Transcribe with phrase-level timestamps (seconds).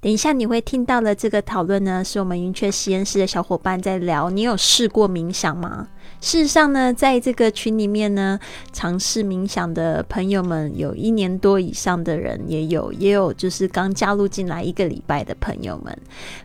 [0.00, 4.30] 等一下你会听到的这个讨论呢，是我们云雀实验室的小伙伴在聊。
[4.30, 5.88] 你有试过冥想吗？
[6.20, 8.38] 事实上呢，在这个群里面呢，
[8.72, 15.96] 尝试冥想的朋友们有一年多以上的人也有，也有就是刚加入进来一个礼拜的朋友们，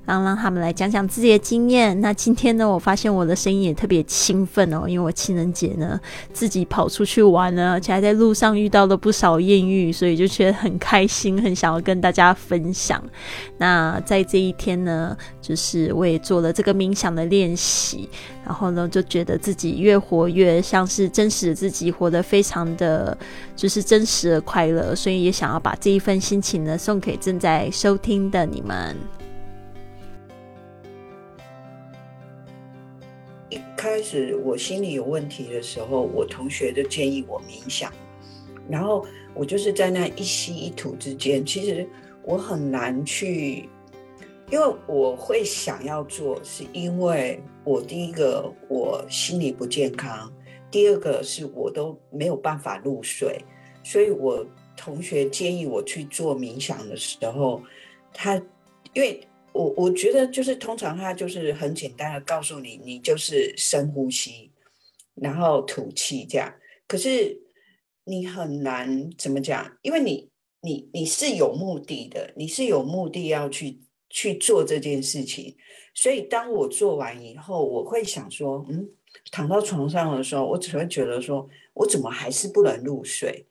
[0.06, 2.00] 然后让他们来讲讲自己的经验。
[2.02, 6.00] 那今天呢，我发现我的声音也特别兴奋哦，因为我情人节呢
[6.32, 13.04] 自己跑出去玩了，而且还在路上遇到了不少艳遇，所以就觉得很开心，很想要跟大家分享。
[13.58, 18.08] 那在这一天呢，就是我也做了这个冥想的练习。
[18.46, 23.18] 然后呢，就觉得自己越活越像是真实的自己，活得非常的
[23.56, 28.96] 就是真实的快乐，所以也想要把这一份心情呢送给正在收听的你们。
[33.50, 37.92] 一开始我心里有问题的时候，我同学就建议我冥想，
[38.70, 41.88] 然后我就是在那一吸一吐之间，其实
[42.24, 43.70] 我很难去。
[44.52, 50.32] 因为我会想要做，是因为我第一个我心理不健康，
[50.70, 53.40] 第二个是我都没有办法入睡，
[53.84, 57.64] 所以我同学建议我去做冥想的时候，
[58.14, 58.36] 他
[58.94, 64.52] 因为我我觉得就是通常他就是很简单的告诉你，你就是深呼吸，
[65.16, 66.54] 然后吐气这样，
[66.88, 67.40] 可是
[68.04, 70.30] 你很难怎么讲，因为你
[70.62, 73.80] 你你是有目的的，你是有目的要去。
[74.14, 75.56] 去做这件事情，
[75.96, 78.88] 所以当我做完以后，我会想说，嗯，
[79.32, 83.48] 躺到床上的时候，我只会觉得说，我怎么还是不能入睡？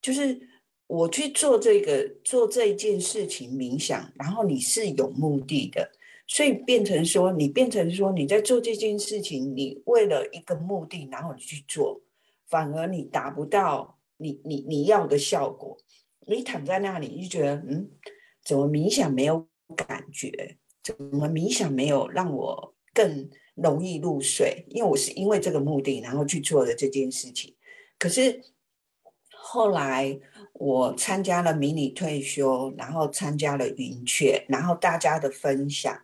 [0.00, 0.40] 就是
[0.86, 5.90] 我去做这个做这一件事情冥想，然后你是有目的的，
[6.28, 12.00] 所以变成说，你变成说你在做这件事情，你为了一个目的，然后你去做，
[12.48, 15.76] 反而你达不到你你你要的效果。
[16.26, 17.90] 你躺在那里，你就觉得，嗯，
[18.44, 19.48] 怎么冥想没有？
[19.74, 24.64] 感觉怎么冥想没有让我更容易入睡？
[24.68, 27.54] 因为我是因为这个目的，然后去做的这件事情。
[27.98, 28.40] 可是
[29.30, 30.18] 后来
[30.52, 35.96] 我参加了迷你退休，然后参加了云雀，然后大家的分享，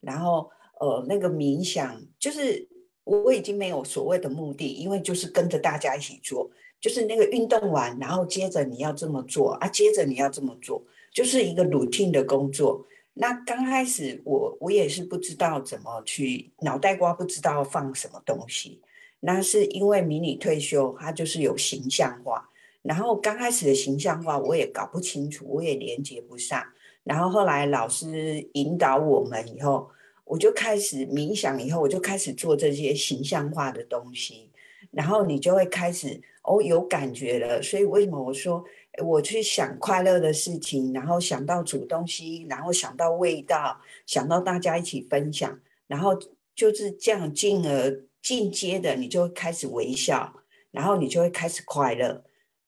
[0.00, 0.50] 然后
[0.80, 2.68] 呃那个冥想，就是
[3.04, 6.50] 我已经没有所谓的目的，因为就是跟着大家一起做，
[6.80, 12.86] 就是那个运动完，然后接着你要这么做啊，接着你要这么做，就是一个 routine 的工作。
[13.20, 18.80] 那刚开始我我也是不知道怎么去脑袋瓜不知道放什么东西，
[19.18, 22.48] 那是因为迷你退休，它就是有形象化，
[22.80, 26.64] 然后刚开始的形象化我也搞不清楚，我也连接不上，
[27.02, 29.90] 然后后来老师引导我们以后，
[30.24, 34.48] 我就开始冥想，以后我就开始做这些形象化的东西，
[34.92, 38.64] 然后你就会开始哦有感觉了，所以为什么我说？
[39.04, 46.18] 我去想快乐的事情，然后想到煮东西，然后想到味道，想到大家一起分享，然后
[46.54, 50.34] 就是这样进而进阶的，你就会开始微笑，
[50.70, 52.24] 然后你就会开始快乐。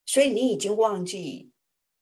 [0.06, 1.50] 所以你已经忘记，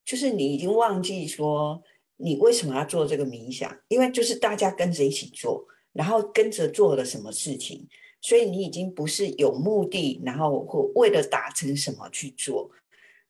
[0.04, 1.82] 就是你已经忘记说
[2.16, 7.86] 你为什么要做这个冥想，因为就是大家跟着一起做，然后跟着做了什么事情，
[8.20, 12.70] 所以你已经不是有目的，然后或为了达成什么去做。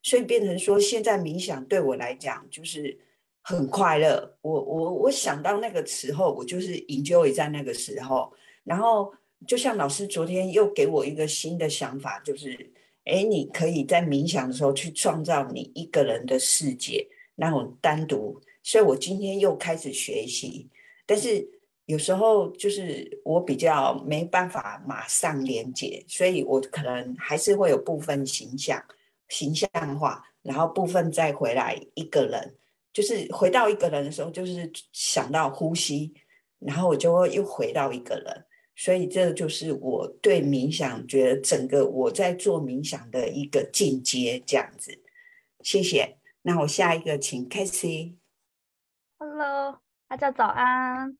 [0.01, 2.97] 所以变成说，现在冥想对我来讲就是
[3.41, 4.37] 很快乐。
[4.41, 8.33] 我我我想到那个时候，我就是 enjoy 在那个时候。
[8.63, 9.11] 然后
[9.47, 12.71] 就像老师昨天又给我一个新的想法，就是，
[13.05, 18.39] 哎，你可以在冥想的时候去创造你一个人的世界，那种单独。
[18.61, 20.69] 所以我今天又开始学习，
[21.05, 21.47] 但是
[21.85, 28.83] 有时候就是我比较没办法马上连接，所以我可能还是会有部分形象。
[29.29, 32.55] 形象化，然后部分再回来一个人，
[32.91, 36.13] 就是回到一个人的时候，就是想到呼吸，
[36.59, 38.45] 然后我就会又回到一个人，
[38.75, 44.99] 所以这就是我对冥想觉得整个我在做冥想的一个进阶这样子。
[45.61, 46.17] 谢谢。
[46.41, 48.17] 那我下一个请 k a s e y
[49.19, 51.17] Hello，大家早安。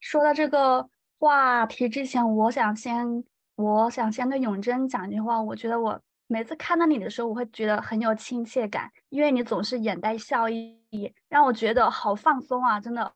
[0.00, 0.88] 说到这个
[1.18, 3.24] 话题之前，我想先
[3.54, 6.00] 我想先对永贞讲一句话，我觉得我。
[6.26, 10.78] 每次看到你的时候，我会觉得很有亲切感，因为你总是眼带笑意，
[11.28, 13.14] 让我觉得好放松啊，真的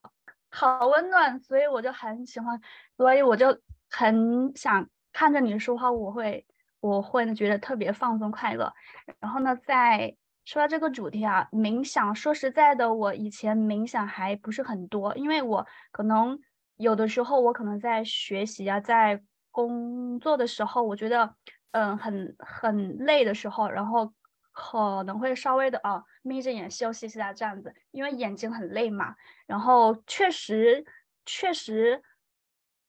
[0.50, 2.60] 好温暖，所以我就很喜欢，
[2.96, 3.58] 所以我就
[3.90, 6.46] 很想看着你说话，我会
[6.80, 8.72] 我会觉得特别放松快乐。
[9.20, 10.14] 然后呢，在
[10.44, 16.38] 说到这个主题啊，冥想，说实在的，我以前冥想还不是很多，因为我可能
[16.76, 19.22] 有的时候我可能在学习啊，在
[19.66, 21.34] 工作的时候，我觉得。
[21.72, 24.10] 嗯，很很累的时候，然后
[24.52, 29.14] 可能会稍微的啊眯着眼休息一下这样子，因为眼睛很累嘛。
[29.46, 30.82] 然后确实
[31.26, 32.02] 确实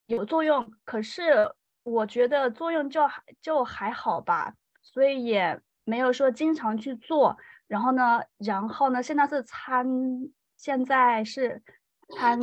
[0.06, 3.02] 有作用，可是我觉得作用就
[3.42, 7.36] 就还好吧，所以也没有说经常去做。
[7.68, 9.86] 然后呢，然后呢，现在是参
[10.56, 11.62] 现在是
[12.16, 12.40] 参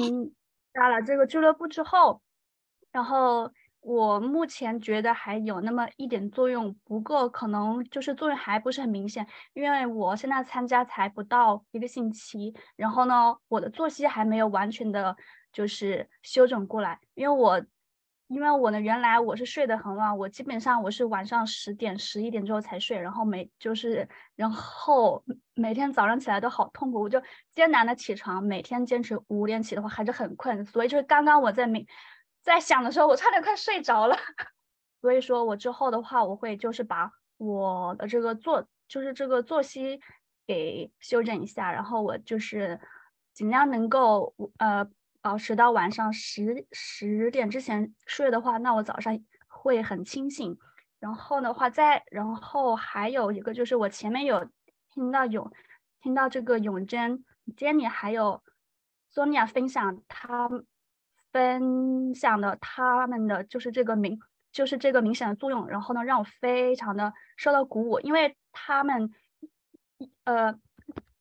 [0.72, 2.22] 加了这个俱乐部之后，
[2.92, 3.52] 然后。
[3.88, 15.16] 我目前觉得还有那么一点作用，不过可能就是作用还不是很明显，因为我现在参加才不到一个星期，然后呢，我的作息还没有完全的，
[15.54, 17.66] 就是休整过来，因为我，
[18.28, 25.24] 因为我呢原来我是睡得很晚，我基本上我是晚上十点十一点之后才睡，然后每就是然后
[25.54, 27.24] 每天早上起来都好痛苦，我就
[27.56, 31.88] 艰难的起床，每天坚持五点起的话还是很困，所以就是刚刚我在每。
[32.48, 34.16] 在想的时候，我差点快睡着了。
[35.02, 40.00] 所以说我之后的话，我会就是把我的这个作，就是这个作息
[40.46, 42.80] 给修整一下，然后我就是
[43.34, 44.88] 尽量能够呃
[45.22, 49.20] 保持到晚上十十点之前睡的话，那我早上
[49.50, 50.58] 会很清醒。
[51.00, 54.50] 然后的话，再然后还有一个就是我前面有
[54.94, 55.52] 听到有
[56.02, 57.26] 听到这个永贞
[57.58, 58.42] Jenny 还有
[59.14, 60.50] Sonia 分享他。
[61.32, 64.20] 分享的他们的就是这个明，
[64.52, 69.12] 就是这个明显的作用，然后呢，让我非常的受到鼓舞，因为他们，
[70.24, 70.58] 呃，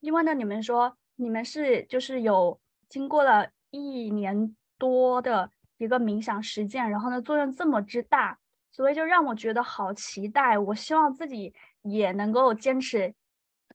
[0.00, 8.38] 因为呢，你们说你们是就是有经过了一年多的一个冥想实践，然后呢，作用这么之大，
[8.70, 13.14] 所以就让我觉得好期待，我希望自己也能够坚持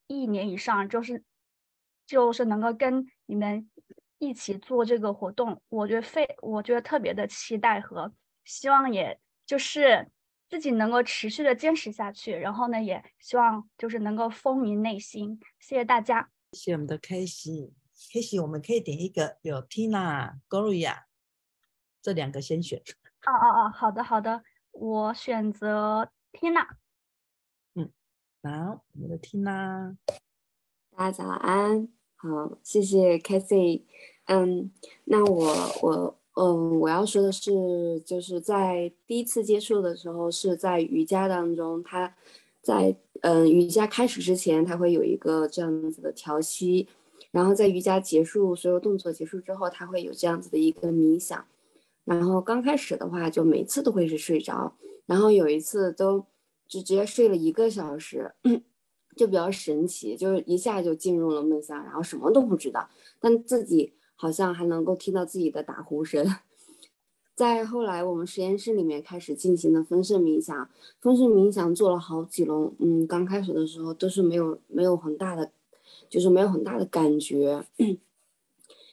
[0.07, 1.23] 一年以上，就是
[2.05, 3.69] 就是能够跟你们。
[4.21, 8.13] 一起做这个活动，我觉得非我觉得特别的期待和
[8.45, 10.07] 希望，也就是
[10.47, 12.31] 自己能够持续的坚持下去。
[12.31, 15.39] 然后呢，也希望就是能够丰盈内心。
[15.59, 17.73] 谢谢大家，谢谢我们的 K 西
[18.13, 21.05] ，K 西，我们可以点一个有 Tina、Gloria
[21.99, 22.79] 这两个先选。
[23.25, 26.67] 哦哦哦，好的好的，我选择 Tina。
[27.73, 27.91] 嗯，
[28.43, 29.97] 好，我们的 Tina，
[30.95, 31.87] 大家早安，
[32.21, 33.81] 好，谢谢 Cathy
[34.25, 34.69] 嗯，
[35.05, 42.15] 那我我嗯，我要说的是，就是在第一次接触的时候，是在瑜伽当中，他
[42.61, 46.87] 在嗯瑜伽开始之前，他会有一个这样子的调息，
[47.31, 51.43] 然后在瑜伽结束所有动作结束之后，他会有这样子的一个冥想，
[52.05, 54.75] 然后刚开始的话，就每次都会是睡着，
[55.07, 56.19] 然后有一次都
[56.67, 58.31] 就直接睡了一个小时，
[59.21, 62.89] 就比较神奇，就是一下就进入了梦乡，然后什么都不知道，
[63.19, 63.93] 但自己。
[64.21, 66.23] 好像还能够听到自己的打呼声。
[67.33, 70.69] 在后来，我们实验室里面开始进行的丰盛冥想，
[70.99, 75.51] 丰盛冥想做了好几轮，嗯，刚开始的时候都是没有没有很大的，
[76.07, 77.65] 就是没有很大的感觉。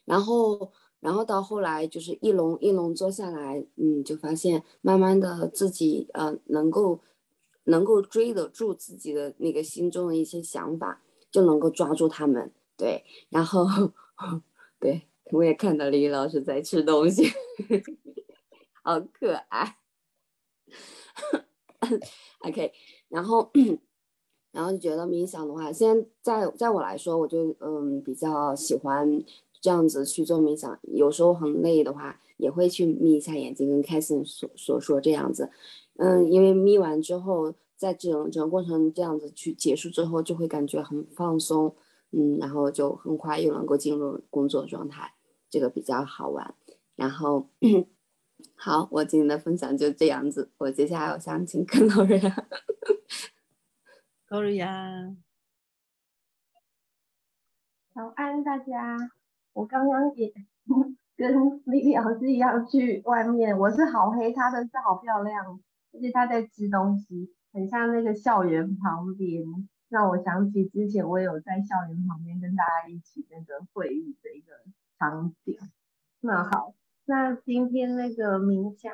[0.06, 7.00] 然后，然后到后来就是一轮一轮做下来，嗯，就发现慢慢的自己呃能够
[7.68, 11.00] 能够追得住自己的那个心中的一些想法，
[11.30, 12.52] 就能够抓住他们。
[12.76, 13.64] 对，然后
[14.78, 15.02] 对。
[15.30, 17.22] 我也看到李老师在吃东西，
[18.82, 19.76] 好可爱。
[22.38, 22.72] OK，
[23.10, 23.50] 然后，
[24.52, 29.22] 然后就觉得冥想的话，现在在在我来说，我就嗯比较喜欢
[29.60, 30.78] 这样子去做冥想。
[30.82, 35.50] 有时候很累的话，也会去眯一下眼睛，跟开心所所说这样子。
[35.97, 41.75] 嗯，因为眯完之后，在这种整个过程这样子去结束之后，就会感觉很放松。
[42.11, 45.12] 嗯，然后就很快又能够进入工作状态。
[45.50, 46.54] 这个比较好玩，
[46.94, 47.49] 然后
[48.54, 50.50] 好，我今天的分享就这样子。
[50.59, 52.21] 我接下来我想请跟老人
[54.28, 55.16] ，Gloria，
[57.94, 59.17] 早安大家。
[59.58, 60.32] 我刚刚也
[61.18, 65.60] 跟丽丽老师一样去外面，我是好黑，她的是好漂亮，
[65.92, 69.42] 而且她在吃东西，很像那个校园旁边，
[69.88, 74.52] 让我想起之前我有在校园旁边跟大家一起那个会议的一个。
[75.00, 75.56] 场景，
[76.18, 76.74] 那好，
[77.04, 78.92] 那今天那个冥想，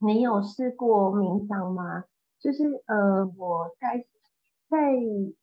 [0.00, 2.06] 你有试过冥想吗？
[2.40, 4.04] 就是呃，我在
[4.68, 4.92] 在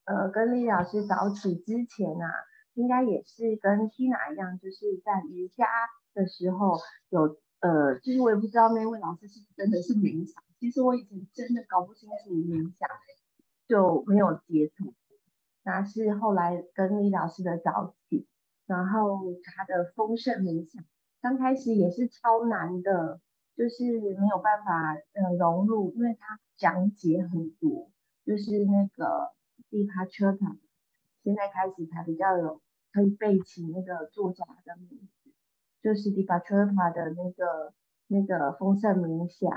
[0.04, 2.28] 呃跟李老师早起之前啊，
[2.74, 5.68] 应该也是跟 Tina 一样，就是在瑜伽
[6.14, 12.90] 的时候有呃，就是我也不知道那位老师是真的是冥想，其实我以前真的搞不清楚冥想，
[13.68, 14.94] 就没有接触，
[15.64, 18.28] 那是后来跟李老师的早起。
[18.68, 20.82] 然后他的丰盛冥想，
[21.22, 23.20] 刚开始也是超难的，
[23.58, 23.84] 就是
[24.16, 27.92] 没有办法呃融入，因为他讲解很多，
[28.26, 29.32] 就是那个
[29.70, 30.58] Deepa Chopra
[31.24, 32.62] 现在开始才比较有
[32.92, 34.90] 可以背起那个作家的名
[35.24, 35.32] 字，
[35.82, 37.74] 就是 d i p a t r a 的那个
[38.08, 39.50] 那个丰盛冥想，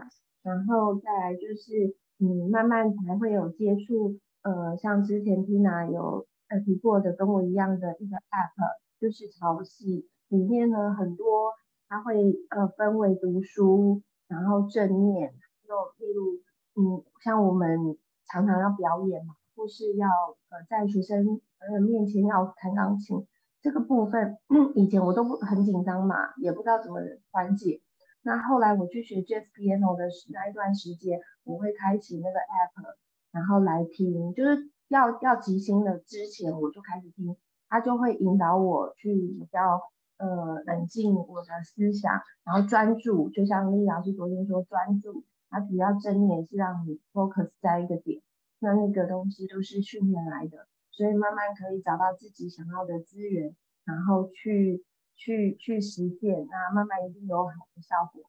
[0.42, 11.54] 然后再来就是嗯，慢慢才会有接触，呃，像之前 Tina 有呃提过的，跟我一样的一个 App，就是潮汐，里面呢很多
[11.88, 12.14] 它会
[12.50, 15.35] 呃分为读书，然后正念，
[15.66, 16.40] 又例如
[16.76, 19.35] 嗯，像我们常常要表演嘛。
[19.54, 20.08] 或是要
[20.50, 23.26] 呃在学生呃面前要弹钢琴
[23.62, 24.38] 这个部分，
[24.76, 27.80] 以前我都不很紧张嘛，也不知道怎么缓解。
[28.23, 32.96] 那后来我去学 jazz piano 的那一段时间，我会开启那个 app，
[33.32, 37.37] 然后来听，就是要要即兴的之前我就开始听，
[37.68, 39.80] 它就会引导我去比较
[40.18, 48.23] 呃冷静我的思想，然后专注，就像丽老师昨天说专注，它主要正念是让你 focus 在一个点。
[48.64, 53.54] 那那个东西都是训练来的，所以慢慢可以找到自己想要的资源，
[53.85, 54.83] 然后去
[55.14, 58.23] 去去实践，那慢慢一定有好的效果。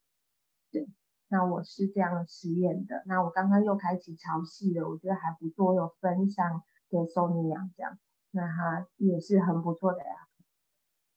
[0.72, 0.90] 对，
[1.30, 3.02] 那我是这样实验的。
[3.06, 7.98] 那我刚刚又开启潮汐了，我觉得还不错，有分享给 Sony 这样，
[8.32, 10.16] 那他也是很不错的呀。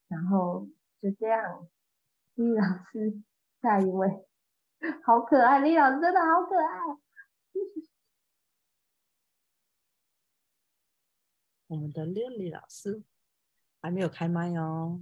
[0.06, 0.68] 然后
[1.02, 1.66] 就这样，
[2.36, 3.20] 李老师
[3.60, 4.28] 下一位，
[5.04, 6.98] 好可爱，李老师真的好可爱。
[11.68, 13.02] 我们的丽丽老师
[13.82, 15.00] 还没有开麦哦，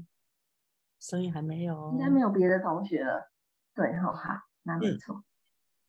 [0.99, 3.31] 声音还没有，应该没有别的同学了。
[3.73, 5.23] 对，好哈，那没错。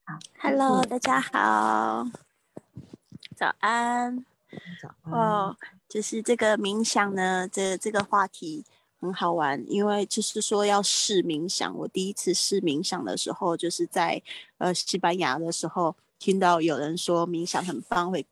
[0.05, 2.05] 好，Hello，大家好，
[3.35, 4.23] 早安。
[4.79, 5.13] 早安。
[5.13, 5.57] 哦，
[5.89, 8.63] 就是这个冥想呢，这这个话题
[8.99, 11.75] 很好玩，因为就是说要试冥想。
[11.75, 14.21] 我第一次试冥想的时候，就是在
[14.59, 18.23] 呃西班牙的时候，听到有人说冥想很棒，会。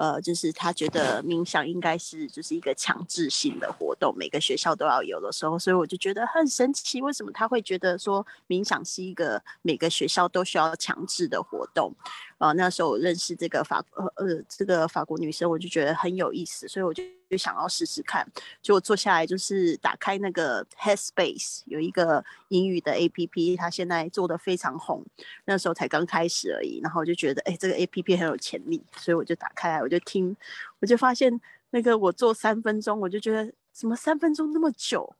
[0.00, 11.94] 呃，就是他觉得冥想应该是就是一个强制性的活动，每个学校都要有的时候，所以我就觉得很神奇，为什么他会觉得说冥想是一个每个学校都需要强制的活动？
[12.40, 18.26] 啊，那时候我认识这个法呃呃这个法国女生，我就觉得很有意思，所以我就就想要试试看。
[18.62, 25.04] 就我坐下来，就是打开那个 Headspace，有一个英语的 A P P，它现在做的非常红。
[25.44, 30.34] 那时候才刚开始而已，然后我就觉得，哎，这个 A P P 很有潜力，所以我就打开来，我就听，
[30.80, 35.14] 我就发现那个我做三分钟，我就觉得怎么三分钟那么久？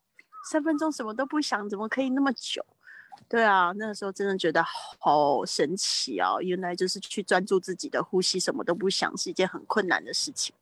[0.50, 2.64] 三分钟什么都不想，怎么可以那么久？
[3.30, 6.34] 对啊，那个时候真的觉得好神奇啊！
[6.40, 10.52] 原来就是去专注自己的呼吸，什么都不想，是一件很困难的事情。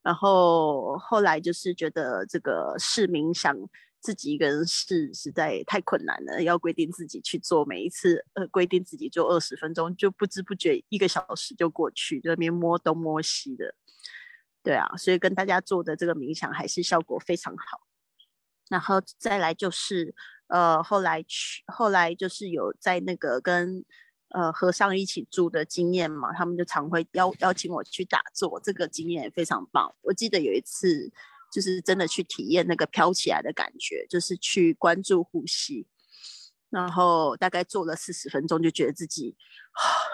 [0.00, 3.54] 然后后来就是觉得这个试冥想，
[4.00, 13.74] 自己一个人试实在太困难了，要规定自己去做，每一次呃规定自己做二十分钟，就不知不觉一个小时就过去，在那边摸东摸西的。
[14.62, 17.82] 对啊，所以跟大家做的这个冥想还是效果非常好。
[18.70, 20.14] 然后再来就是。
[20.48, 23.84] 呃，后来去，后来就是有在那个跟
[24.30, 29.94] 呃和尚一起住的经验嘛，他们就常会邀邀请我去打坐，这个经验也非常棒。
[30.02, 31.12] 我记得有一次，
[31.52, 35.86] 就是真的去体验那个飘起来的感觉，就是去关注呼吸，
[36.70, 39.36] 然后大概坐了四十分钟，就觉得自己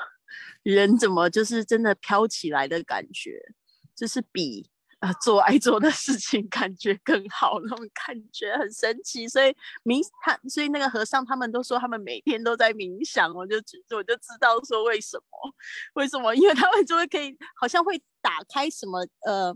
[0.63, 3.55] 人怎么就是真的飘起来的感觉，
[3.95, 4.69] 就是比。
[5.05, 9.29] 啊，做爱做的事情感觉更好，那 种感觉很神奇。
[9.29, 13.57] 所以冥他，所以那个和尚他们都说他们每天都在冥想，我就
[13.95, 15.55] 我就知道说为什么？
[15.95, 16.35] 为什么？
[16.35, 19.55] 因为他们就会可以，好像会打开什么呃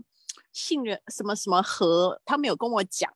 [0.53, 3.11] 信任什么什么盒，他们有跟我讲。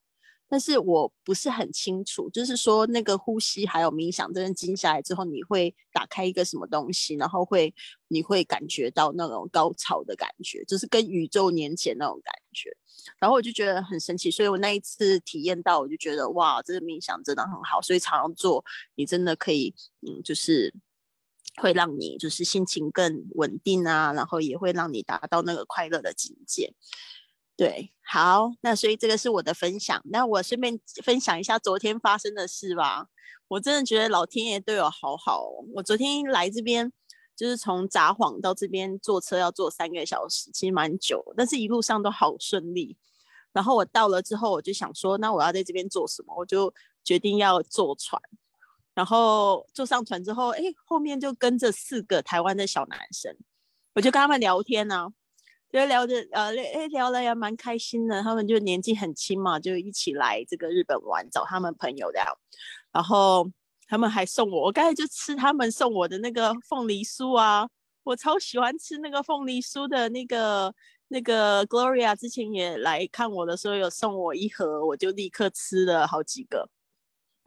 [0.49, 7.73] 但是我不是很清楚，就是说那个呼吸还有冥想，真的静下来之后，你会打开一个什么东西，然后会
[8.07, 12.69] 你会感觉到那种高潮的感觉，就是跟宇宙连接那种感觉。
[13.19, 18.63] 然后我就觉得很神奇，所以我那一次体验到，我就觉得哇，这个冥想真的很好，所以常常做，
[18.95, 19.73] 你真的可以，
[20.07, 20.73] 嗯，就是
[21.61, 26.71] 会让你就是心情更稳定啊，然后也会让你达到那个快乐的境界。
[27.63, 30.01] 对，好，那所以这个是我的分享。
[30.03, 33.07] 那我顺便分享一下昨天发生的事吧。
[33.47, 35.63] 我真的觉得老天爷对我好好哦。
[35.75, 36.91] 我昨天来这边，
[37.37, 42.97] 就是从札幌到这边坐车要坐三个小时，其实蛮久，但是一路上都好顺利。
[43.53, 46.35] 然后我到了之后，我就想说，那我要在这边做什么？
[46.35, 48.21] 我就决定要坐船。
[48.93, 53.33] 然后坐上船之后，哎，后面就跟着四个台湾的小男生，
[53.95, 55.13] 我就跟他们聊天呢。
[55.73, 58.21] 就聊着呃，哎，聊了也蛮开心的。
[58.21, 62.19] 他们就年纪很轻嘛，就一起来这个日本玩，找他们朋友的。
[62.91, 63.49] 然后
[63.87, 67.67] 他们还送我，我刚才就吃他们送我的那个凤梨酥啊，
[68.03, 70.73] 我超喜欢吃那个凤梨酥的那个。
[71.09, 76.67] 那个 Gloria 之前也来看我的时候，有送我一盒，我就立刻吃了好几个。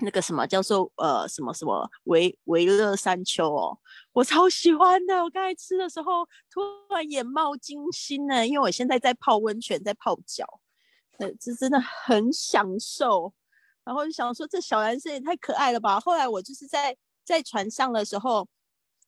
[0.01, 3.79] 那个什么叫做呃什么什么维维乐山丘哦，
[4.13, 5.25] 我超喜欢的。
[5.25, 6.61] 我刚才吃的时候，突
[6.91, 10.45] 然眼冒金星呢，因为我现在在泡温泉，在泡脚，
[11.19, 13.33] 呃，这真的很享受。
[13.85, 15.99] 然后就想说，这小男生也太可爱了吧。
[15.99, 18.47] 后来我就是在在船上的时候，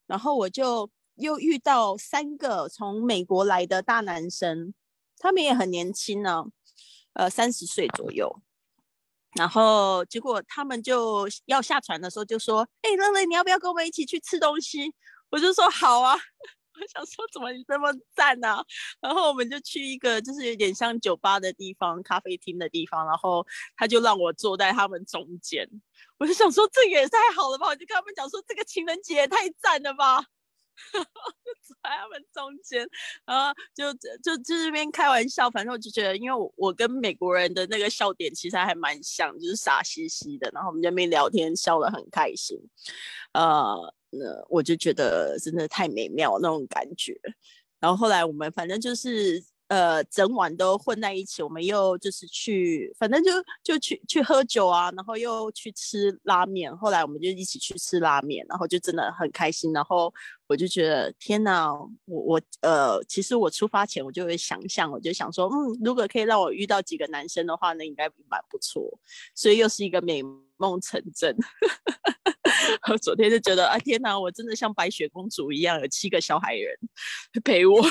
[0.06, 4.72] 然后我就又遇到三个从美国来的大男生，
[5.18, 6.46] 他们也很年轻呢，
[7.12, 8.40] 呃，三十岁左右。
[9.38, 14.92] 然后结果他们就要下船的时候就说：“哎，乐乐，你要不要跟我们一起去吃东西？”
[15.30, 16.18] 我就说：“好啊。”
[16.80, 18.62] 我想说怎么你这么赞呢？
[19.00, 23.44] 然后我们就去一个就是有点像酒吧的地方、咖啡厅的地方，然后
[23.76, 25.68] 他就让我坐在他们中间。
[26.18, 27.66] 我就想说这也太好了吧！
[27.66, 30.24] 我就跟他们讲说这个情人节也太赞了吧！
[30.92, 30.98] 就
[31.62, 32.86] 坐在他们中间，
[33.24, 33.92] 然后就
[34.22, 42.58] 就就这边开玩笑，反正我就觉得，因为我我跟美国人的那个笑点其实还蛮像，就是傻兮兮的，然后我们这边聊天笑得很开心，
[43.32, 47.18] 呃，那我就觉得真的太美妙那种感觉，
[47.80, 49.44] 然后后来我们反正就是。
[49.68, 53.30] 呃，整晚都混在一起，我们又就是去，反正就
[53.62, 56.74] 就去去喝酒啊，然后又去吃拉面。
[56.74, 59.70] 后来我们就一起去吃拉面，然后就真的很开心。
[59.74, 60.10] 然后
[60.48, 68.98] 我就觉得，天哪，我我呃，其实我出发前我就会想象，我就想说，嗯，如果可以让我遇到几个男生的话，那应该蛮不错。
[69.34, 70.22] 所以又是一个美
[70.56, 71.36] 梦成真。
[72.90, 74.18] 我昨天就觉得啊，天哪！
[74.18, 76.74] 我真的像白雪公主一样，有七个小矮人
[77.44, 77.82] 陪我，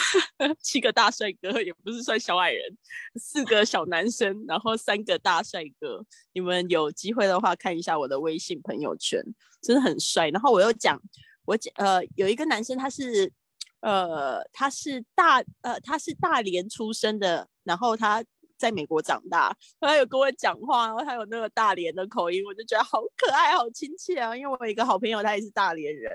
[0.61, 2.77] 七个大帅哥也不是算小矮人，
[3.15, 6.03] 四个小男生，然后三个大帅哥。
[6.33, 9.21] 你们有机会的话，看一下我的微信朋友圈，
[9.61, 10.29] 真的很帅。
[10.29, 10.99] 然后我又讲，
[11.47, 13.31] 我讲呃，有一个男生，他是
[13.79, 18.23] 呃，他是大呃，他是大连出生的，然后他。
[18.59, 24.35] 在美国长大，他有跟我讲话，然后他有那个大连的口音，我就觉得好可爱、好亲切啊。
[24.35, 26.11] 因为我有一个好朋友，他也是大连人，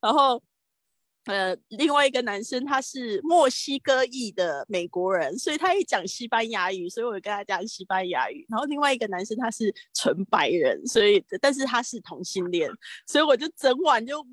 [0.00, 0.42] 然后。
[1.24, 8.44] 呃，另外一个男生他是墨西哥裔的美国人，所以他也讲西班牙语，所以我跟他讲西班牙语。
[8.48, 12.70] 然后另外一个男生他是纯白人，所以但是他是同性恋，
[13.06, 14.24] 所以我就整晚就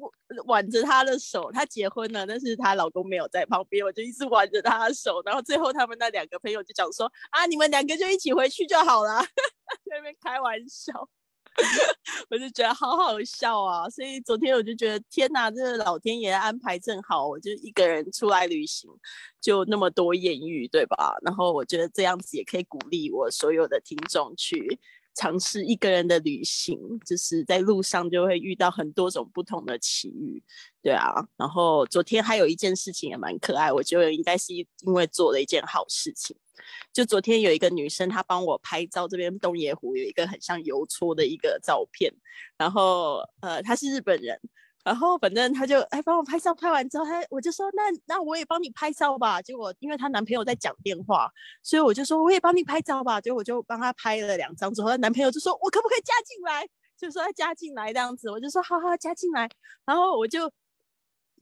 [0.46, 1.50] 挽着他的手。
[1.52, 5.22] 他结婚了，但是他老公没有在旁边，我就一直挽着他的手。
[5.26, 9.22] 然后最后他们那两个朋友就讲说：“啊，你们两个就一起回去就好了。”
[9.90, 11.08] 在那边开玩笑。
[12.30, 13.90] 我就觉得好好笑啊！
[13.90, 18.90] 所以昨天我就觉得天哪，这个老天爷安排正好，我就一个人出来旅行，
[19.42, 21.14] 就那么多艳遇，对吧？
[21.24, 24.80] 然后我觉得这样子也可以鼓励我所有的听众去
[25.14, 30.42] 尝试一个人的旅行，就是在路上就会遇到很多种不同的奇遇，
[30.82, 31.14] 对啊。
[31.38, 36.36] 然后昨天还有一件事情也蛮可爱，我觉得应该是因为做了一件好事情。
[36.94, 42.14] 就昨天有一个女生，她帮我拍照，这边东野湖有一个很像邮戳的一个照片，
[42.58, 44.40] 然后呃，她是日本人，
[44.84, 49.42] 然后反正她就哎帮我拍照，拍完之后，她我就说那那我也帮你拍照吧。
[49.42, 53.20] 结果因为她男朋友在讲电话，所以我就说我也帮你拍照吧。
[53.22, 56.68] 结果我就帮她拍了两张之后，她男朋友就说我可不可以加进来？
[56.98, 59.50] 就说要加进来这样子，我就说好好加进来，
[59.86, 60.52] 然后我就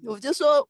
[0.03, 0.67] 我就说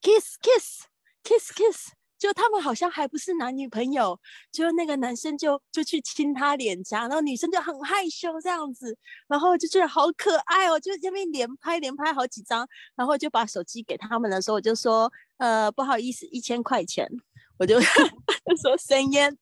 [0.00, 0.86] kiss kiss
[1.24, 1.92] kiss kiss。
[2.22, 4.16] 就他们好像还不是男女朋友，
[4.52, 17.10] 就那个男生就就去亲她脸颊，然后女生就很害羞这样子，然后就觉得好可爱哦，就这边连拍连拍好几张，然后就把手机给他们的时候，我就说呃不好意思，一千块钱，
[17.58, 17.80] 我就
[18.62, 19.36] 说三烟。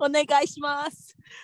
[0.00, 0.88] 我那个什么，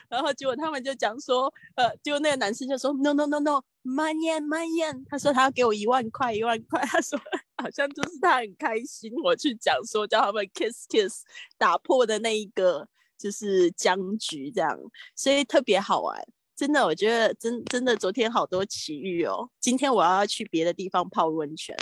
[0.09, 7.17] 然后结果他们就讲说，呃，结果那个男生就说 no no no no，慢烟慢烟，他说他要给我一万块一万块，他说
[7.63, 11.23] 好像就是他很开心，我去讲说叫他们 kiss kiss，
[11.57, 14.79] 打破的那一个就是僵局这样，
[15.15, 16.21] 所以特别好玩，
[16.57, 21.77] 真的，我觉得真真的昨天好多奇遇哦，今天我要去别的地方泡温泉，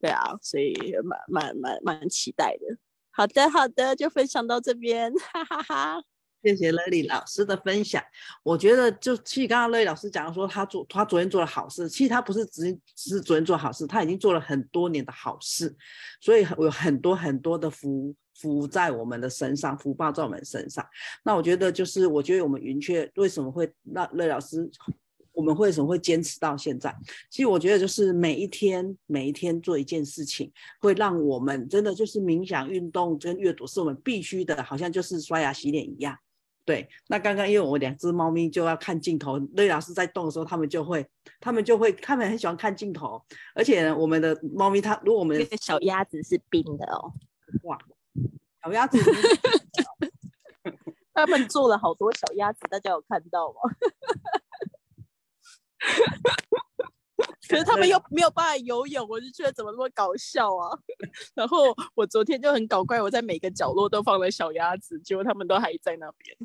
[0.00, 2.76] 对啊，所以蛮蛮蛮蛮期待的。
[3.10, 6.02] 好的，好的，就分享到这边，哈哈哈。
[6.48, 8.02] 谢谢乐丽老师的分享。
[8.42, 15.74] 我觉得，就其实刚刚乐丽老师讲说，他做他昨天做了好事，其实他不是只只是昨天做好事，他已经做了很多年的好事，
[16.20, 20.86] 所以有很多很多的福福在我们的身上，福报在我们身上。
[21.24, 24.70] 那我觉得，就是我觉得我们云雀为什么会让乐老师？
[25.32, 26.92] 我们为什么会坚持到现在？
[27.30, 36.16] 其实我觉得就是每一天每一天做一件事情，会让我们真的就是冥想、运动跟阅读是我们必须的，好像就是刷牙洗脸一样。
[36.68, 41.02] 对，那刚刚因为我两只猫咪就要看镜头，瑞老师在动的时候，他们就会，
[41.40, 43.18] 他们就会，他们很喜欢看镜头。
[43.54, 47.10] 而且呢我们的猫咪它，如果我们的小鸭子是冰的哦，
[47.62, 47.78] 哇，
[48.62, 48.98] 小鸭子，
[51.14, 53.56] 他们做了好多小鸭子，大家有看到吗？
[57.48, 60.78] 可是他们又没有办法游泳，我就觉得怎么那么搞笑啊！
[61.34, 66.36] 然后我昨天就很搞怪，我在每个角落都放了小鸭子，结果他们都还在那边。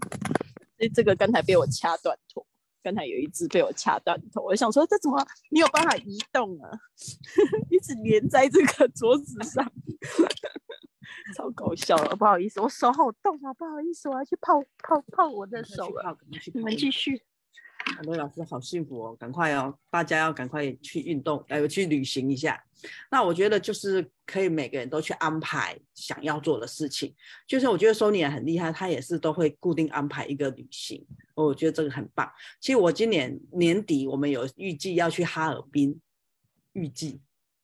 [0.78, 2.46] 所以这个刚才被我掐断头，
[2.82, 6.70] 刚才有一只被我掐断头，我想说这怎么没有办法移动啊？
[7.70, 9.72] 一直连在这个桌子上，
[11.36, 12.16] 超搞笑了。
[12.16, 16.18] 不好意思，我手好冻啊，不好意思，我要去泡泡泡我的手了。
[16.54, 17.22] 你们继续。
[17.98, 22.64] 很多老师好幸福哦，赶快哦，大家要赶快去运动，呃，去旅行一下。
[23.10, 27.16] 那我觉得就是可以每个人都去安排想要做的事情。
[27.48, 32.30] 就是我觉得 Sony 也很厉害，他也是都会固定安排一个旅行，我觉得这个很棒。
[32.60, 36.00] 其实我今年年底我们有预计要去哈尔滨，
[36.74, 37.22] 预计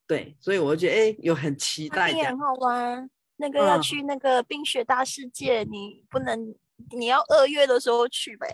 [0.08, 2.12] 对，所以我就觉得哎，有很期待。
[2.12, 6.56] 也很好玩，那个要去那个冰雪大世界，你不能，
[6.92, 8.48] 你要二月的时候去呗。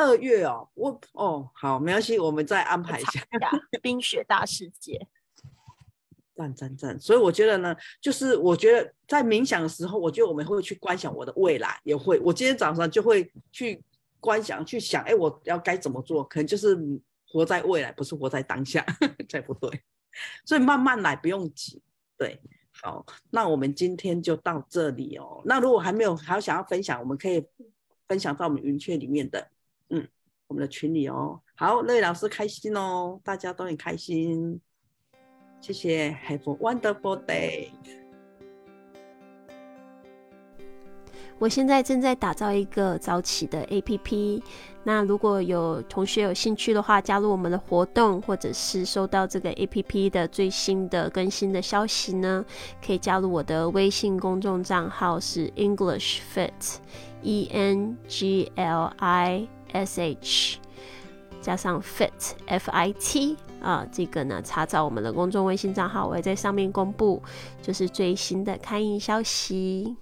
[0.00, 3.22] 二月哦，我哦好，没关系，我们再安排一下。
[3.82, 5.06] 冰雪大世界，
[6.34, 6.98] 赞赞赞！
[6.98, 12.18] 所以我觉得呢，就是我觉得在冥想的时候，我觉得我们会去观想我的未来，也会。
[12.20, 13.84] 我今天早上就会去
[14.20, 16.24] 观想，去想，哎，我要该怎么做？
[16.24, 16.74] 可能就是
[17.28, 18.82] 活在未来，不是活在当下，
[19.28, 19.82] 才不对。
[20.46, 21.82] 所以慢慢来，不用急。
[22.16, 22.40] 对，
[22.72, 25.42] 好，那我们今天就到这里哦。
[25.44, 27.44] 那如果还没有还有想要分享，我们可以
[28.08, 29.46] 分享到我们云雀里面的。
[29.90, 30.08] 嗯，
[30.48, 34.60] 我们的群里哦，好，乐老师开心哦，大家都很开心，
[35.60, 37.68] 谢谢，Have a wonderful day。
[41.38, 44.42] 我现在正在打造一个早起的 APP，
[44.84, 52.44] 那如果有同学有兴趣的话，加入我们的活动，或者是收到这个 APP 的最新的更新的消息呢，
[52.84, 59.48] 可以加入我的微信公众账号是 English Fit，E N G L I。
[59.72, 60.58] S H
[61.40, 67.22] 加上 Fit F I T 啊，这个呢，查找我们的公众微信账号，我会在上面公布，
[67.62, 69.96] 就是最新的刊印消息。